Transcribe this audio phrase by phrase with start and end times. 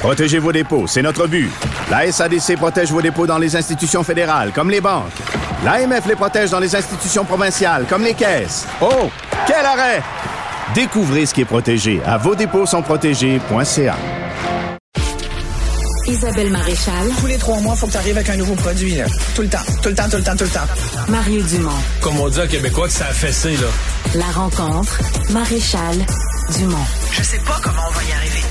[0.00, 1.50] Protégez vos dépôts, c'est notre but.
[1.90, 5.12] La SADC protège vos dépôts dans les institutions fédérales, comme les banques.
[5.62, 8.66] L'AMF les protège dans les institutions provinciales, comme les caisses.
[8.80, 9.10] Oh,
[9.46, 10.02] quel arrêt!
[10.74, 13.96] Découvrez ce qui est protégé à vos dépôts sont protégés.ca.
[16.06, 17.08] Isabelle Maréchal.
[17.20, 18.94] Tous les trois mois, il faut que tu arrives avec un nouveau produit.
[18.94, 19.04] Là.
[19.34, 20.66] Tout le temps, tout le temps, tout le temps, tout le temps.
[21.08, 21.70] Mario Dumont.
[22.00, 23.66] Comme on dit en québécois que ça a fessé, là.
[24.14, 24.98] La rencontre.
[25.30, 25.96] Maréchal
[26.58, 26.86] Dumont.
[27.12, 28.49] Je sais pas comment on va y arriver.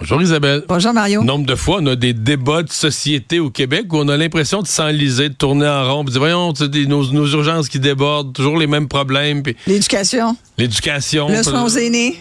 [0.00, 0.64] Bonjour Isabelle.
[0.66, 1.22] Bonjour Mario.
[1.22, 4.62] Nombre de fois, on a des débats de société au Québec où on a l'impression
[4.62, 6.04] de s'enliser, de tourner en rond.
[6.06, 9.42] Puis, voyons, des, nos, nos, urgences qui débordent, toujours les mêmes problèmes.
[9.66, 10.38] L'éducation.
[10.56, 11.28] L'éducation.
[11.28, 12.16] Le soin aux aînés.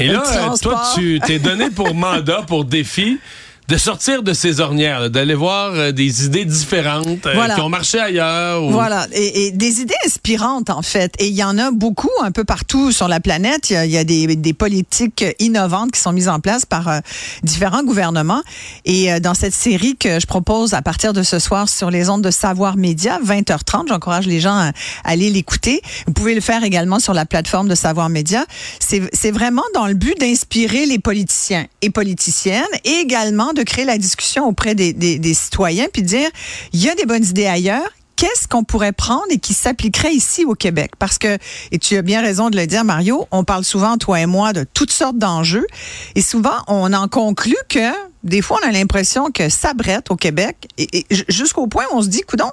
[0.00, 0.24] Et là,
[0.60, 3.18] toi, tu t'es donné pour mandat, pour défi
[3.68, 7.98] de sortir de ces ornières, d'aller voir euh, des idées différentes euh, qui ont marché
[7.98, 8.70] ailleurs.
[8.70, 11.14] Voilà, et, et, des idées inspirantes en fait.
[11.18, 13.70] Et il y en a beaucoup un peu partout sur la planète.
[13.70, 16.88] Il y a, y a des, des, politiques innovantes qui sont mises en place par
[16.88, 16.98] euh,
[17.44, 18.42] différents gouvernements.
[18.84, 22.22] Et dans cette série que je propose à partir de ce soir sur les ondes
[22.22, 24.72] de Savoir Média, 20h30, j'encourage les gens à,
[25.04, 25.82] aller l'écouter.
[26.06, 28.44] Vous pouvez le faire également sur la plateforme de Savoir Média.
[28.80, 33.98] C'est vraiment dans le but d'inspirer les politiciens et politiciennes et également de créer la
[33.98, 36.30] discussion auprès des, citoyens puis de dire
[36.72, 40.44] il y a des bonnes idées ailleurs qu'est-ce qu'on pourrait prendre et qui s'appliquerait ici
[40.44, 40.92] au Québec?
[40.96, 41.38] Parce que,
[41.72, 44.52] et tu as bien raison de le dire, Mario, on parle souvent, toi et moi,
[44.52, 45.66] de toutes sortes d'enjeux.
[46.14, 47.90] Et souvent, on en conclut que,
[48.22, 50.68] des fois, on a l'impression que ça brette au Québec.
[50.78, 52.52] Et, jusqu'au point où on se dit, coudon,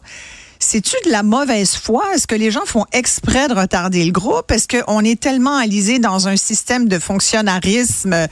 [0.60, 2.04] c'est-tu de la mauvaise foi?
[2.14, 4.52] Est-ce que les gens font exprès de retarder le groupe?
[4.52, 8.28] Est-ce qu'on est tellement alisé dans un système de fonctionnarisme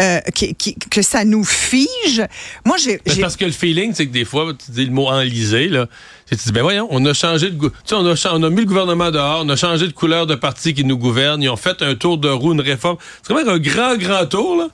[0.00, 2.22] euh, qui, qui, que ça nous fige?
[2.64, 2.98] Moi, j'ai.
[3.20, 5.86] Parce que le feeling, c'est que des fois, tu dis le mot enlisé, là.
[6.26, 7.58] Tu dis, ben voyons, on a changé de.
[7.58, 10.26] Tu sais, on a, on a mis le gouvernement dehors, on a changé de couleur
[10.28, 12.98] de parti qui nous gouverne, ils ont fait un tour de roue, une réforme.
[13.22, 14.68] C'est quand même un grand, grand tour, là.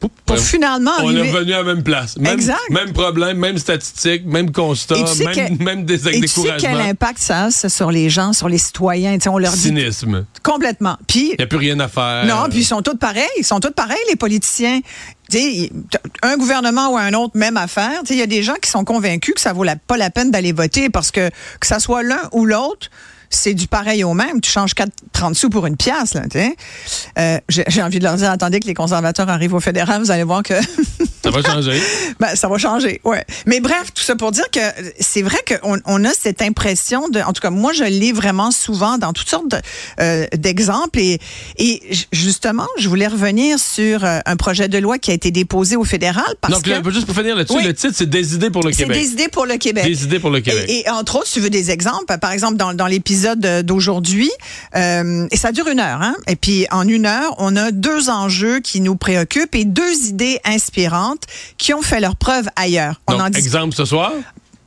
[0.00, 1.28] Pour finalement on arriver...
[1.28, 2.16] est revenu à la même place.
[2.16, 2.58] Même, exact.
[2.70, 7.18] même problème, même statistique, même constat, même, que, même des et tu sais quel impact
[7.18, 9.18] ça a sur les gens, sur les citoyens?
[9.18, 10.20] T'sais, on leur Cynisme.
[10.20, 10.40] Dit...
[10.42, 10.96] Complètement.
[11.06, 12.24] Puis il n'y a plus rien à faire.
[12.24, 13.28] Non, puis ils sont tous pareils.
[13.38, 14.80] Ils sont tous pareils, les politiciens.
[15.28, 15.70] T'sais,
[16.22, 18.00] un gouvernement ou un autre, même affaire.
[18.08, 20.30] Il y a des gens qui sont convaincus que ça vaut la, pas la peine
[20.30, 21.28] d'aller voter parce que
[21.60, 22.88] que ça soit l'un ou l'autre,
[23.30, 24.40] c'est du pareil au même.
[24.40, 26.14] Tu changes 4, 30 sous pour une pièce.
[26.14, 26.22] Là,
[27.18, 30.24] euh, j'ai envie de leur dire, attendez que les conservateurs arrivent au fédéral, vous allez
[30.24, 30.54] voir que...
[31.22, 31.80] ça va changer.
[32.20, 33.24] ben, ça va changer, ouais.
[33.46, 34.60] Mais bref, tout ça pour dire que
[34.98, 37.20] c'est vrai qu'on on a cette impression de...
[37.20, 39.54] En tout cas, moi, je l'ai vraiment souvent dans toutes sortes
[40.34, 40.98] d'exemples.
[40.98, 41.20] De, euh, et,
[41.58, 45.76] et justement, je voulais revenir sur euh, un projet de loi qui a été déposé
[45.76, 46.34] au fédéral.
[46.40, 48.64] Parce non, puis que, juste pour finir là-dessus, oui, le titre, c'est Des idées pour
[48.64, 48.96] le Québec.
[48.96, 49.84] C'est des idées pour le Québec.
[49.84, 50.64] Des idées pour le Québec.
[50.66, 53.19] Et, et entre autres, si tu veux des exemples, par exemple, dans, dans l'épisode
[53.62, 54.30] d'aujourd'hui.
[54.76, 56.02] Euh, et ça dure une heure.
[56.02, 56.14] Hein?
[56.26, 60.40] Et puis, en une heure, on a deux enjeux qui nous préoccupent et deux idées
[60.44, 61.24] inspirantes
[61.58, 63.00] qui ont fait leur preuve ailleurs.
[63.08, 64.12] Donc, on en exemple ce soir?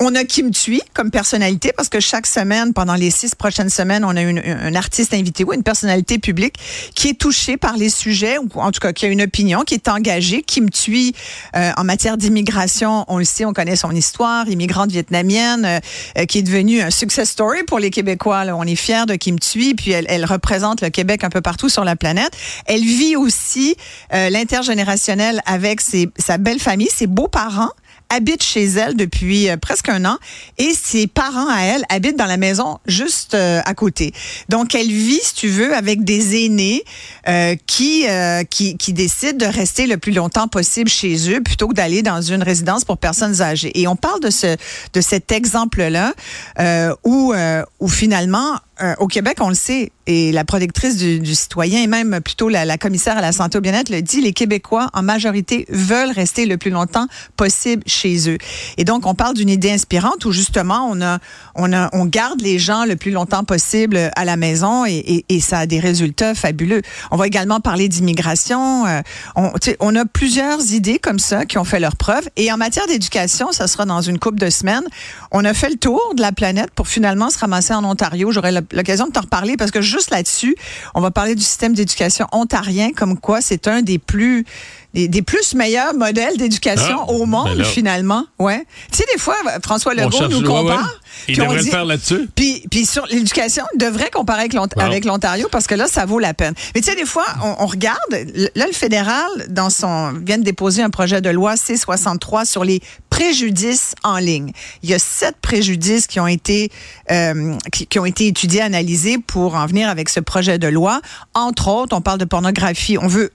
[0.06, 4.04] On a Kim Thuy comme personnalité parce que chaque semaine, pendant les six prochaines semaines,
[4.04, 6.56] on a une, un artiste invité ou une personnalité publique
[6.94, 9.76] qui est touchée par les sujets ou en tout cas qui a une opinion, qui
[9.76, 10.44] est engagée.
[10.44, 11.16] Kim Thuy,
[11.56, 15.80] euh, en matière d'immigration, on le sait, on connaît son histoire, immigrante vietnamienne,
[16.18, 18.44] euh, qui est devenue un success story pour les Québécois.
[18.44, 18.58] Là.
[18.58, 21.70] On est fiers de Kim Thuy, puis elle, elle, représente le Québec un peu partout
[21.70, 22.34] sur la planète.
[22.66, 23.78] Elle vit aussi
[24.14, 27.72] euh, l'intergénérationnel avec ses, sa belle famille, ses beaux-parents
[28.10, 30.18] habite chez elle depuis euh, presque un an
[30.58, 34.14] et ses parents à elle habitent dans la maison juste euh, à côté.
[34.50, 36.84] Donc elle vit, si tu veux, avec des aînés
[37.28, 38.06] euh, qui,
[38.50, 42.22] qui qui décident de rester le plus longtemps possible chez eux plutôt que d'aller dans
[42.22, 43.72] une résidence pour personnes âgées.
[43.80, 44.56] Et on parle de ce
[44.94, 46.14] de cet exemple-là
[46.60, 47.34] euh, où
[47.80, 52.20] où finalement euh, au Québec, on le sait, et la protectrice du, citoyen et même
[52.20, 56.12] plutôt la, commissaire à la santé au bien-être le dit, les Québécois, en majorité, veulent
[56.12, 57.08] rester le plus longtemps
[57.38, 58.38] possible chez eux.
[58.78, 61.20] Et donc, on parle d'une idée inspirante où justement, on a,
[61.56, 65.26] on a, on garde les gens le plus longtemps possible à la maison et, et,
[65.30, 66.82] et ça a des résultats fabuleux.
[67.12, 68.86] On va également parler d'immigration.
[68.86, 69.02] Euh,
[69.38, 72.28] on, on a plusieurs idées comme ça qui ont fait leur preuve.
[72.36, 74.84] Et en matière d'éducation, ça sera dans une couple de semaines.
[75.32, 78.32] On a fait le tour de la planète pour finalement se ramasser en Ontario.
[78.32, 80.56] J'aurais l'occasion de t'en reparler parce que juste là-dessus,
[80.96, 84.46] on va parler du système d'éducation ontarien, comme quoi c'est un des plus
[84.94, 87.64] des, des plus meilleurs modèles d'éducation Ah, au ben monde, là.
[87.64, 88.26] finalement.
[88.40, 88.66] Ouais.
[88.92, 90.62] Tu sais, des fois, François Legault cherche- nous ouais, ouais.
[90.62, 90.90] compare.
[91.28, 92.28] Il devrait le faire là-dessus.
[92.36, 96.54] puis, puis sur l'éducation, devrait comparer avec l'Ontario parce que là, ça vaut la peine.
[96.76, 100.44] Mais tu sais, des fois, on, on regarde, là, le fédéral, dans son, vient de
[100.44, 104.52] déposer un projet de loi C-63 sur les préjudices en ligne.
[104.82, 106.72] Il y a sept préjudices qui ont été,
[107.12, 111.00] euh, qui, qui ont été étudiés, analysés pour en venir avec ce projet de loi.
[111.34, 112.98] Entre autres, on parle de pornographie.
[112.98, 113.32] On veut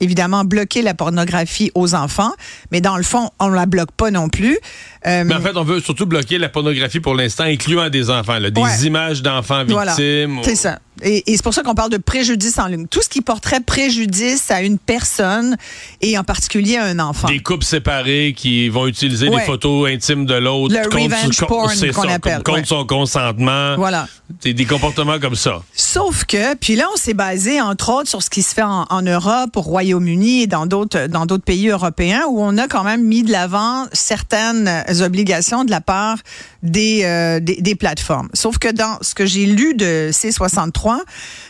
[0.00, 2.32] évidemment bloquer la pornographie aux enfants,
[2.72, 4.58] mais dans le fond, on ne la bloque pas non plus.
[5.06, 8.38] Euh, Mais en fait, on veut surtout bloquer la pornographie pour l'instant, incluant des enfants,
[8.38, 8.78] là, des Ouais.
[8.84, 9.94] images d'enfants Voilà.
[9.94, 10.40] victimes.
[10.42, 10.78] C'est ça.
[11.02, 12.86] Et, et c'est pour ça qu'on parle de préjudice en ligne.
[12.86, 15.56] Tout ce qui porterait préjudice à une personne
[16.02, 17.26] et en particulier à un enfant.
[17.28, 19.38] Des couples séparés qui vont utiliser Ouais.
[19.40, 22.64] les photos intimes de l'autre Le contre, revenge porn qu'on appelle, contre ouais.
[22.66, 23.76] son consentement.
[23.76, 24.08] Voilà.
[24.42, 25.62] Des, des comportements comme ça.
[25.74, 28.84] Sauf que, puis là, on s'est basé, entre autres, sur ce qui se fait en,
[28.90, 32.84] en Europe, au Royaume-Uni et dans d'autres, dans d'autres pays européens, où on a quand
[32.84, 36.18] même mis de l'avant certaines euh, obligations de la part
[36.62, 38.28] des, euh, des, des plateformes.
[38.34, 40.98] Sauf que dans ce que j'ai lu de C63,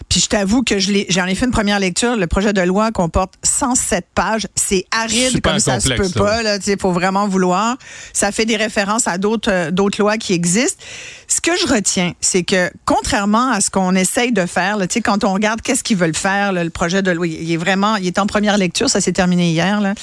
[0.09, 2.61] puis je t'avoue que je l'ai, j'en ai fait une première lecture, le projet de
[2.61, 4.47] loi comporte 107 pages.
[4.55, 6.31] C'est aride Super comme ça complexe, se peut là.
[6.31, 6.43] pas.
[6.43, 7.77] Là, il faut vraiment vouloir.
[8.13, 10.83] Ça fait des références à d'autres euh, d'autres lois qui existent.
[11.33, 15.23] Ce que je retiens, c'est que contrairement à ce qu'on essaye de faire, là, quand
[15.23, 18.09] on regarde qu'est-ce qu'ils veulent faire, là, le projet de loi, il est vraiment, il
[18.09, 19.81] est en première lecture, ça s'est terminé hier.
[19.81, 19.95] Là.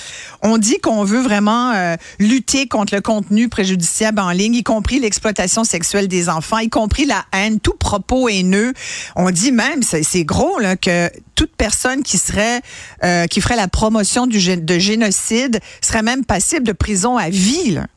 [0.41, 5.01] On dit qu'on veut vraiment euh, lutter contre le contenu préjudiciable en ligne, y compris
[5.01, 8.71] l'exploitation sexuelle des enfants, y compris la haine, tout propos haineux.
[9.17, 12.61] On dit même, c'est gros, là, que toute personne qui serait,
[13.03, 17.71] euh, qui ferait la promotion du, de génocide serait même passible de prison à vie.
[17.71, 17.87] là.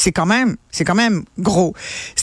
[0.00, 1.74] C'est quand même, c'est quand même gros.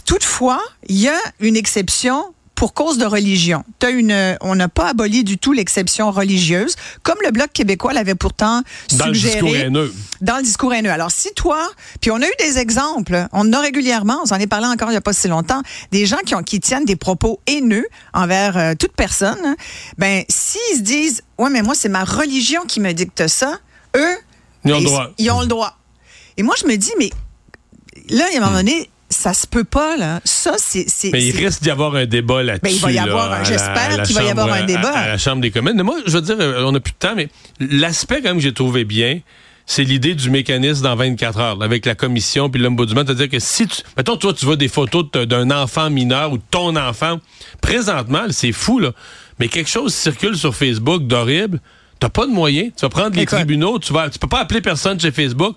[0.05, 3.63] Toutefois, il y a une exception pour cause de religion.
[3.87, 8.63] Une, on n'a pas aboli du tout l'exception religieuse, comme le Bloc québécois l'avait pourtant
[8.93, 9.41] Dans le suggéré.
[9.41, 9.93] discours haineux.
[10.21, 10.89] Dans le discours haineux.
[10.89, 11.69] Alors, si toi,
[12.01, 14.87] puis on a eu des exemples, on en a régulièrement, on s'en est parlé encore
[14.87, 17.85] il n'y a pas si longtemps, des gens qui, ont, qui tiennent des propos haineux
[18.11, 19.55] envers euh, toute personne, hein,
[19.99, 23.59] ben, s'ils se disent, ouais, mais moi, c'est ma religion qui me dicte ça,
[23.95, 24.17] eux,
[24.65, 25.11] Ils ont le droit.
[25.19, 25.77] Ils ont le droit.
[26.37, 27.11] Et moi, je me dis, mais
[28.09, 30.19] là, à un moment donné, ça se peut pas, là.
[30.23, 30.85] Ça, c'est.
[31.11, 32.61] Mais il risque d'y avoir un débat là-dessus.
[32.63, 34.91] Ben, il va y avoir j'espère qu'il va y avoir un débat.
[34.91, 35.75] À, à la Chambre des communes.
[35.75, 38.37] Mais moi, je veux dire, euh, on n'a plus de temps, mais l'aspect quand même
[38.37, 39.19] que j'ai trouvé bien,
[39.65, 43.05] c'est l'idée du mécanisme dans 24 heures, là, avec la commission puis l'ombudsman.
[43.05, 43.81] C'est-à-dire que si tu.
[43.95, 47.19] Mettons, toi, tu vois des photos d'un enfant mineur ou de ton enfant,
[47.61, 48.91] présentement, c'est fou, là.
[49.39, 51.59] Mais quelque chose circule sur Facebook d'horrible.
[51.99, 52.71] T'as pas de moyens.
[52.75, 53.37] Tu vas prendre les Écoute.
[53.37, 53.79] tribunaux.
[53.79, 55.55] Tu vas, tu peux pas appeler personne chez Facebook.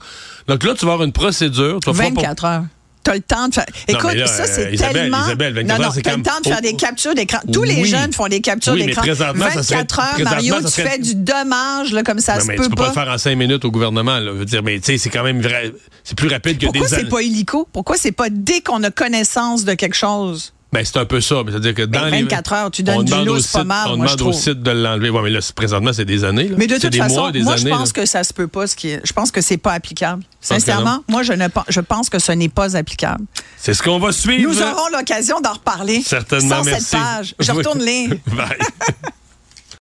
[0.48, 1.78] Donc là, tu vas avoir une procédure.
[1.82, 2.64] Tu vas pouvoir- 24 heures.
[3.02, 3.64] T'as le temps de faire.
[3.88, 5.24] Écoute, là, ça, c'est Isabelle, tellement.
[5.24, 7.38] Isabelle, 24 non, non, c'est t'as le temps de faire des captures d'écran.
[7.50, 9.00] Tous les jeunes font des captures Oui, d'écran.
[9.00, 12.40] présentement, ça 24 serait- heures, Mario, tu serait- fais du dommage, là, comme ça Non,
[12.42, 12.82] se mais peut tu peux pas.
[12.82, 12.88] pas.
[12.88, 14.18] le faire en cinq minutes au gouvernement.
[14.18, 14.32] Là.
[14.34, 15.72] Je veux dire, mais tu sais, c'est quand même vrai.
[16.04, 17.08] C'est plus rapide que Pourquoi des c'est années.
[17.08, 17.66] pas illico?
[17.72, 20.52] Pourquoi c'est pas dès qu'on a connaissance de quelque chose?
[20.72, 21.36] Ben, c'est un peu ça.
[21.48, 23.88] C'est-à-dire que dans Ben, les 24 heures, tu donnes on du au lousse pas mal,
[23.90, 25.10] On moi, je demande au site de l'enlever.
[25.10, 26.46] Ouais, mais là, c'est- présentement, c'est des années.
[26.48, 26.54] là.
[26.56, 27.76] Mais de C'est toute des façon, mois, des moi, années, je là.
[27.76, 28.68] pense que ça se peut pas.
[28.68, 30.22] Ce qui est, je pense que c'est pas applicable.
[30.40, 33.24] Sincèrement, moi, je, ne, je pense que ce n'est pas applicable.
[33.56, 34.48] C'est ce qu'on va suivre.
[34.48, 36.02] Nous aurons l'occasion d'en reparler.
[36.06, 36.96] Certainement, 107 merci.
[36.96, 37.34] pages.
[37.40, 38.10] Je retourne lire.
[38.28, 38.46] Bye.